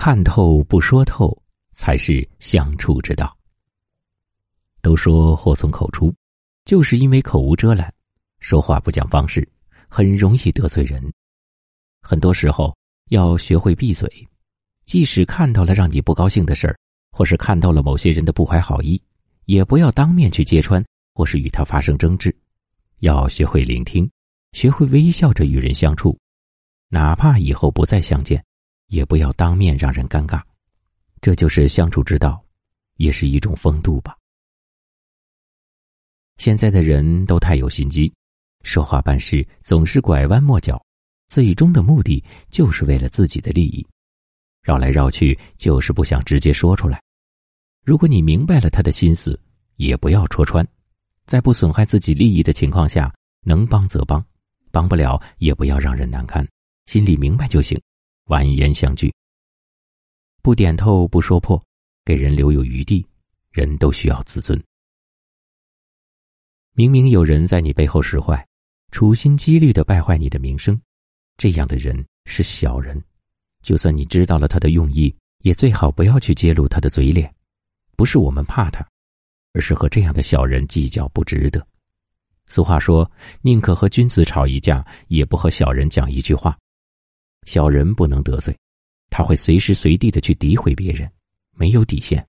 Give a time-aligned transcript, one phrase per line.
[0.00, 1.36] 看透不说透，
[1.72, 3.36] 才是相处之道。
[4.80, 6.14] 都说祸从口出，
[6.64, 7.92] 就是因为口无遮拦，
[8.38, 9.46] 说话不讲方式，
[9.88, 11.02] 很容易得罪人。
[12.00, 12.72] 很多时候
[13.08, 14.08] 要学会闭嘴，
[14.86, 16.78] 即使看到了让你不高兴的事儿，
[17.10, 19.02] 或是看到了某些人的不怀好意，
[19.46, 22.32] 也不要当面去揭穿，或是与他发生争执。
[23.00, 24.08] 要学会聆听，
[24.52, 26.16] 学会微笑着与人相处，
[26.88, 28.40] 哪怕以后不再相见，
[28.88, 30.42] 也不要当面让人尴尬。
[31.20, 32.44] 这就是相处之道，
[32.96, 34.14] 也是一种风度吧。
[36.36, 38.12] 现在的人都太有心机，
[38.62, 40.80] 说话办事总是拐弯抹角，
[41.28, 43.84] 最终的目的就是为了自己的利益，
[44.62, 47.02] 绕来绕去就是不想直接说出来。
[47.84, 49.38] 如果你明白了他的心思，
[49.76, 50.66] 也不要戳穿。
[51.26, 53.12] 在不损害自己利益的情况下，
[53.42, 54.24] 能帮则帮，
[54.70, 56.46] 帮不了也不要让人难堪，
[56.86, 57.80] 心里明白就行。
[58.28, 59.10] 婉言相聚，
[60.42, 61.62] 不点透不说破，
[62.04, 63.04] 给人留有余地。
[63.50, 64.62] 人都需要自尊。
[66.74, 68.46] 明明有人在你背后使坏，
[68.92, 70.78] 处心积虑的败坏你的名声，
[71.38, 73.02] 这样的人是小人。
[73.62, 77.34] 就算你知道了他的用意，也最好不要去揭露他的嘴脸。
[77.96, 78.86] 不是我们怕他。
[79.54, 81.66] 而是和这样的小人计较不值得。
[82.46, 86.56] 俗话说：“宁可和君子吵一架，也不和小人讲一句话。”
[87.48, 88.54] 小人不能得罪，
[89.08, 91.10] 他会随时随地的去诋毁别人，
[91.56, 92.22] 没有底线。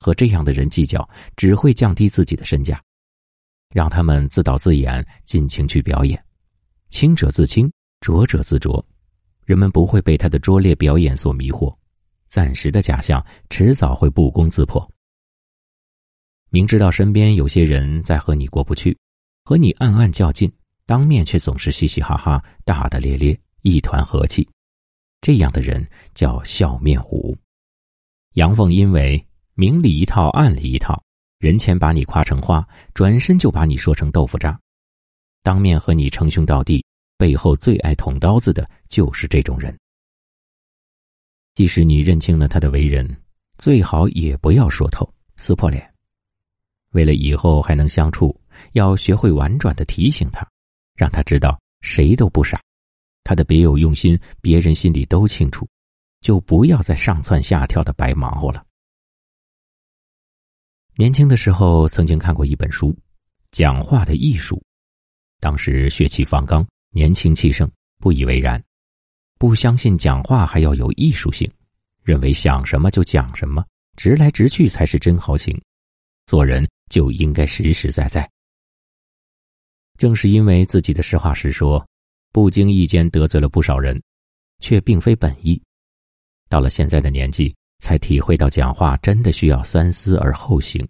[0.00, 2.82] 和这样的人计较，只会降低自己的身价。
[3.72, 6.20] 让他们自导自演，尽情去表演。
[6.90, 8.84] 清者自清，浊者自浊。
[9.44, 11.72] 人们不会被他的拙劣表演所迷惑，
[12.26, 14.84] 暂时的假象，迟早会不攻自破。
[16.50, 18.98] 明知道身边有些人在和你过不去，
[19.44, 20.52] 和你暗暗较劲，
[20.86, 24.48] 当面却总是嘻嘻哈哈、大大咧咧，一团和气，
[25.26, 27.36] 这样的人叫笑面虎。
[28.34, 31.02] 阳奉阴违，明里一套，暗里一套，
[31.40, 34.56] 人前把你夸成花，转身就把你说成豆腐渣，
[35.42, 36.86] 当面和你称兄道弟，
[37.18, 39.76] 背后最爱捅刀子的就是这种人。
[41.56, 43.04] 即使你认清了他的为人，
[43.58, 45.92] 最好也不要说透，撕破脸。
[46.92, 48.40] 为了以后还能相处，
[48.74, 50.48] 要学会婉转的提醒他，
[50.94, 52.62] 让他知道谁都不傻，
[53.26, 55.68] 他的别有用心，别人心里都清楚，
[56.20, 58.64] 就不要再上蹿下跳的白忙活了。
[60.94, 62.92] 年轻的时候曾经看过一本书，
[63.50, 64.54] 《讲话的艺术》，
[65.40, 68.62] 当时血气方刚，年轻气盛，不以为然，
[69.38, 71.50] 不相信讲话还要有艺术性，
[72.04, 73.66] 认为想什么就讲什么，
[73.96, 75.60] 直来直去才是真豪情，
[76.26, 76.64] 做人。
[76.88, 78.30] 就应该实实在在。
[79.98, 81.84] 正是因为自己的实话实说，
[82.36, 83.98] 不经意间得罪了不少人，
[84.60, 85.58] 却并非本意。
[86.50, 90.86] 到了现在的年纪，才体会到讲话真的需要三思而后行。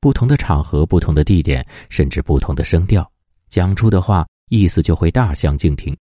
[0.00, 3.06] 不同的场合、不同的地点，甚至不同的声调，
[3.50, 5.94] 讲出的话意思就会大相径庭。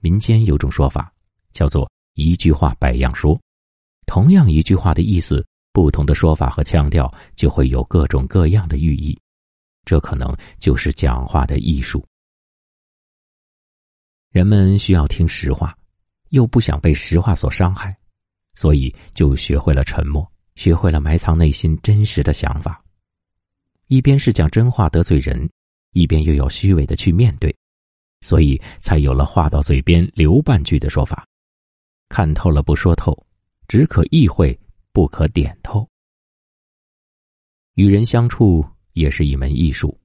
[0.00, 1.12] 民间有种说法，
[1.52, 3.40] 叫做“一句话百样说”，
[4.04, 5.46] 同样一句话的意思。
[5.72, 9.16] 不同的说法和腔调，就会有各种各样的寓意，
[9.84, 12.04] 这可能就是讲话的艺术。
[14.36, 15.74] 人们需要听实话，
[16.28, 17.96] 又不想被实话所伤害，
[18.54, 22.84] 所以就学会了沉默，学会了埋藏内心真实的想法。
[23.86, 25.48] 一边是讲真话得罪人，
[25.94, 27.56] 一边又要虚伪的去面对，
[28.20, 31.26] 所以才有了话到嘴边留半句的说法。
[32.10, 33.16] 看透了不说透，
[33.66, 34.54] 只可意会。
[34.92, 35.88] 不可点透。
[37.74, 39.98] 与人相处也是一门艺术，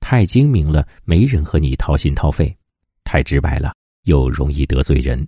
[0.00, 2.46] 太精明了，没人和你掏心掏肺；
[3.06, 3.72] 太直白了，
[4.02, 5.26] 又容易得罪人。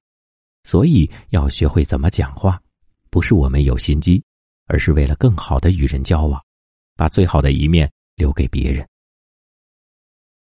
[0.64, 2.60] 所以要学会怎么讲话，
[3.08, 4.22] 不是我们有心机，
[4.66, 6.38] 而是为了更好的与人交往，
[6.96, 8.86] 把最好的一面留给别人。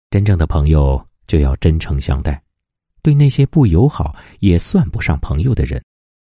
[0.10, 2.42] 真正的朋友就要真诚相待，
[3.04, 5.84] 对那些不友好也算不上朋友的人，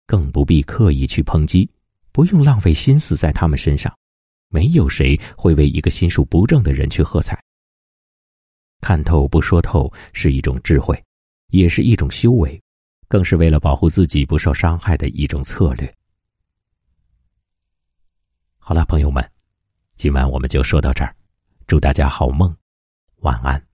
[0.06, 1.68] 更不必刻意去抨击。
[2.12, 3.92] 不用浪费心思在他们身上，
[4.50, 7.42] 没有谁会为一个心术不正的人去喝彩。
[8.82, 11.00] 看透不说透是一种智慧，
[11.50, 12.60] 也是一种修为，
[13.06, 15.90] 更是为了保护自己不受伤害的一种策略。
[18.58, 19.24] 好了，朋友们，
[19.94, 21.14] 今晚我们就说到这儿，
[21.68, 22.52] 祝大家好梦，
[23.20, 23.71] 晚安。